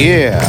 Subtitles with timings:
[0.00, 0.40] Yeah!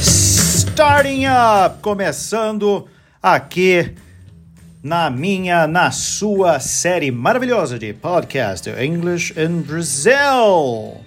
[0.00, 1.82] Starting up!
[1.82, 2.86] Começando
[3.20, 3.92] aqui
[4.80, 11.00] na minha, na sua série maravilhosa de podcast English in Brazil.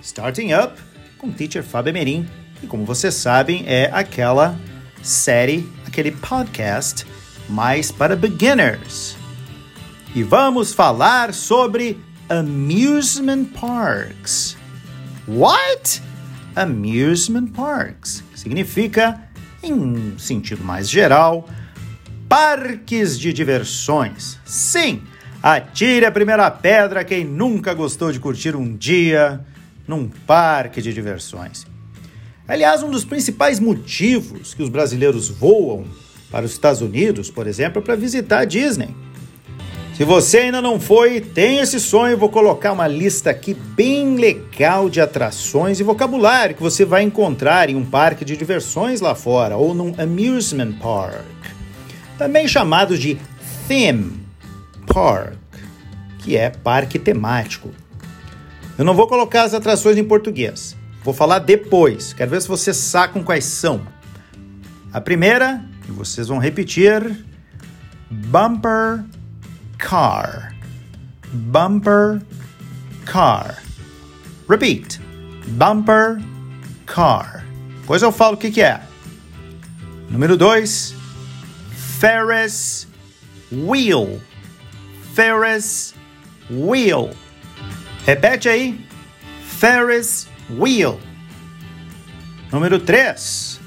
[0.00, 0.80] Starting up
[1.18, 2.24] com o teacher Fábio Merim.
[2.62, 4.56] E como vocês sabem, é aquela
[5.02, 7.04] série, aquele podcast
[7.48, 9.16] mais para beginners.
[10.14, 11.98] E vamos falar sobre
[12.28, 14.56] amusement parks.
[15.26, 16.13] What?
[16.56, 19.20] Amusement parks significa,
[19.62, 21.48] em sentido mais geral,
[22.28, 24.38] parques de diversões.
[24.44, 25.02] Sim,
[25.42, 29.44] atire a primeira pedra quem nunca gostou de curtir um dia
[29.86, 31.66] num parque de diversões.
[32.46, 35.84] Aliás, um dos principais motivos que os brasileiros voam
[36.30, 38.94] para os Estados Unidos, por exemplo, é para visitar a Disney.
[39.96, 44.90] Se você ainda não foi, tem esse sonho, vou colocar uma lista aqui bem legal
[44.90, 49.56] de atrações e vocabulário que você vai encontrar em um parque de diversões lá fora
[49.56, 51.14] ou num amusement park,
[52.18, 53.16] também chamado de
[53.68, 54.20] theme
[54.92, 55.38] park,
[56.18, 57.70] que é parque temático.
[58.76, 62.76] Eu não vou colocar as atrações em português, vou falar depois, quero ver se vocês
[62.76, 63.80] sacam quais são.
[64.92, 67.24] A primeira, e vocês vão repetir,
[68.10, 69.04] Bumper
[69.78, 70.54] car.
[71.32, 72.22] Bumper
[73.04, 73.58] car.
[74.48, 75.00] Repeat.
[75.48, 76.20] Bumper
[76.86, 77.44] car.
[77.86, 78.80] Pois eu falo o que, que é.
[80.08, 80.94] Número 2.
[81.98, 82.86] Ferris
[83.50, 84.20] wheel.
[85.14, 85.94] Ferris
[86.50, 87.10] wheel.
[88.06, 88.86] Repete aí.
[89.42, 91.00] Ferris wheel.
[92.52, 93.60] Número 3.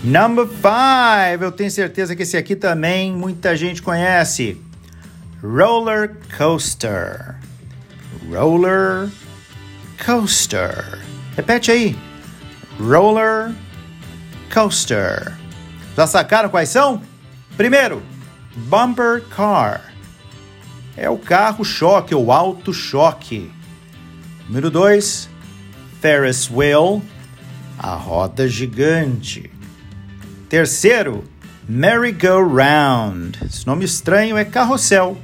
[0.04, 4.60] Number five, eu tenho certeza que esse aqui também muita gente conhece.
[5.44, 7.36] Roller coaster.
[8.28, 9.10] Roller
[10.04, 11.00] coaster.
[11.36, 11.96] Repete aí.
[12.80, 13.54] Roller
[14.52, 15.38] coaster.
[15.96, 17.04] Já sacaram quais são?
[17.56, 18.02] Primeiro,
[18.56, 19.94] bumper car.
[20.98, 23.52] É o carro choque ou alto choque.
[24.48, 25.30] Número 2,
[26.02, 27.04] Ferris wheel,
[27.78, 29.51] a roda gigante.
[30.52, 31.24] Terceiro,
[31.66, 33.40] merry-go-round.
[33.46, 35.18] Esse nome estranho é carrossel.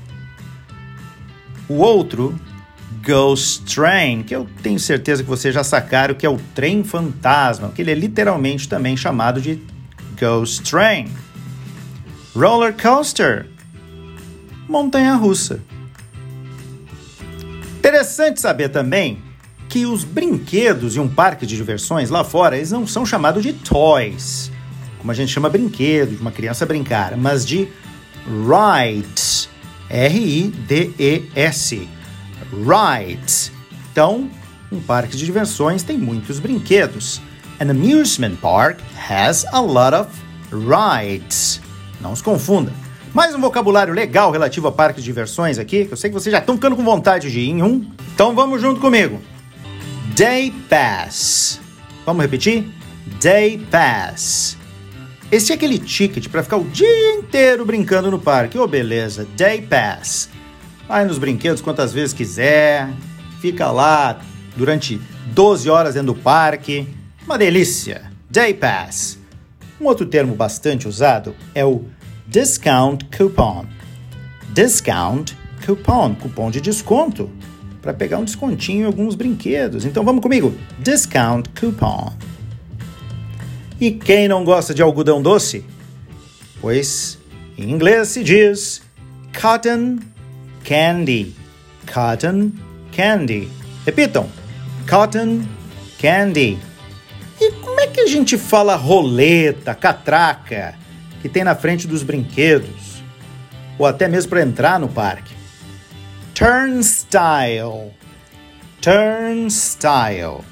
[1.68, 2.34] O outro,
[3.06, 7.74] Ghost Train, que eu tenho certeza que vocês já sacaram que é o trem fantasma,
[7.76, 9.62] que ele é literalmente também chamado de
[10.18, 11.12] Ghost Train.
[12.34, 13.48] Roller Coaster,
[14.66, 15.60] montanha russa.
[17.80, 19.22] Interessante saber também
[19.68, 23.52] que os brinquedos em um parque de diversões lá fora, eles não são chamados de
[23.52, 24.56] toys
[24.98, 27.68] como a gente chama brinquedo, de uma criança brincar, mas de
[28.28, 29.50] rides.
[29.90, 31.88] R-I-D-E-S.
[32.52, 33.52] Rides.
[33.92, 34.30] Então,
[34.72, 37.22] um parque de diversões tem muitos brinquedos.
[37.60, 40.10] An amusement park has a lot of
[40.52, 41.62] rides.
[42.02, 42.72] Não se confunda.
[43.14, 46.32] Mais um vocabulário legal relativo a parques de diversões aqui, que eu sei que vocês
[46.32, 47.90] já estão ficando com vontade de ir em um.
[48.14, 49.20] Então vamos junto comigo.
[50.16, 51.60] Day Pass.
[52.06, 52.68] Vamos repetir?
[53.20, 54.57] Day Pass.
[55.30, 58.58] Esse é aquele ticket para ficar o dia inteiro brincando no parque.
[58.58, 60.30] Ô, oh, beleza, Day Pass.
[60.88, 62.90] Vai nos brinquedos quantas vezes quiser,
[63.42, 64.22] fica lá
[64.56, 65.02] durante
[65.34, 66.88] 12 horas dentro do parque.
[67.26, 68.10] Uma delícia.
[68.30, 69.20] Day Pass.
[69.82, 71.84] Um outro termo bastante usado é o
[72.26, 73.66] discount coupon.
[74.54, 75.36] Discount
[75.66, 77.30] coupon, cupom de desconto,
[77.82, 79.84] para pegar um descontinho em alguns brinquedos.
[79.84, 80.56] Então vamos comigo.
[80.80, 82.14] Discount coupon.
[83.80, 85.64] E quem não gosta de algodão doce?
[86.60, 87.20] Pois
[87.58, 88.82] em inglês se diz
[89.40, 90.00] cotton
[90.64, 91.36] candy.
[91.92, 92.52] Cotton
[92.92, 93.48] candy.
[93.86, 94.28] Repitam:
[94.90, 95.44] cotton
[96.02, 96.58] candy.
[97.40, 100.74] E como é que a gente fala roleta, catraca,
[101.22, 103.04] que tem na frente dos brinquedos?
[103.78, 105.36] Ou até mesmo para entrar no parque?
[106.34, 107.92] Turnstile.
[108.82, 110.44] Turnstile.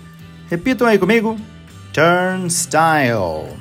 [0.47, 1.35] Repitam aí comigo
[1.95, 3.55] turnstile.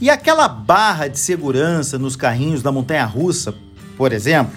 [0.00, 3.52] E aquela barra de segurança nos carrinhos da montanha russa,
[3.96, 4.56] por exemplo,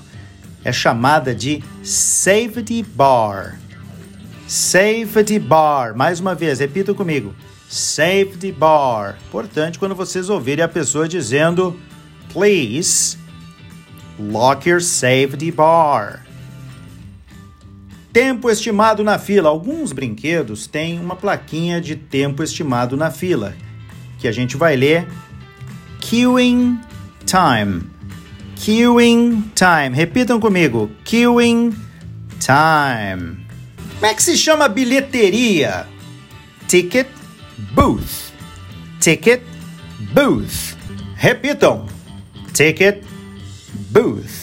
[0.64, 3.60] é chamada de safety bar.
[4.48, 5.96] Safety bar.
[5.96, 7.34] Mais uma vez, repita comigo.
[7.68, 9.18] Safety bar.
[9.28, 11.80] Importante quando vocês ouvirem a pessoa dizendo
[12.32, 13.18] Please
[14.20, 16.29] lock your safety bar.
[18.12, 19.50] Tempo estimado na fila.
[19.50, 23.56] Alguns brinquedos têm uma plaquinha de tempo estimado na fila,
[24.18, 25.08] que a gente vai ler
[26.00, 26.80] queuing
[27.26, 27.84] time.
[28.56, 29.96] Queuing time.
[29.96, 30.90] Repitam comigo.
[31.06, 31.72] Queuing
[32.40, 33.38] time.
[33.96, 35.86] Como é que se chama bilheteria?
[36.68, 37.08] Ticket
[37.74, 38.32] booth.
[39.00, 39.44] Ticket
[40.14, 40.76] booth.
[41.16, 41.86] Repitam.
[42.54, 43.04] Ticket
[43.92, 44.39] booth.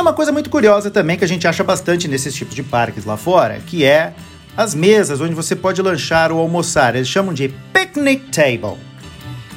[0.00, 3.04] Tem uma coisa muito curiosa também que a gente acha bastante nesses tipos de parques
[3.04, 4.14] lá fora, que é
[4.56, 6.96] as mesas onde você pode lanchar ou almoçar.
[6.96, 8.80] Eles chamam de picnic table.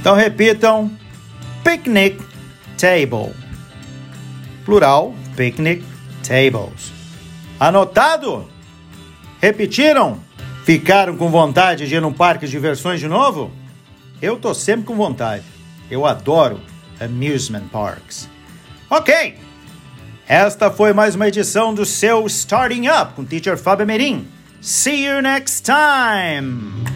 [0.02, 0.92] Então repitam:
[1.64, 2.22] picnic
[2.78, 3.34] table.
[4.66, 5.82] Plural, picnic
[6.28, 6.92] tables.
[7.58, 8.46] Anotado?
[9.42, 10.20] Repetiram?
[10.66, 13.50] Ficaram com vontade de ir num parque de diversões de novo?
[14.22, 15.46] Eu tô sempre com vontade.
[15.90, 16.60] Eu adoro
[17.00, 18.28] amusement parks.
[18.90, 19.53] Ok!
[20.28, 24.28] Esta foi mais uma edição do seu Starting Up com Teacher Fábio Merim.
[24.62, 26.93] See you next time!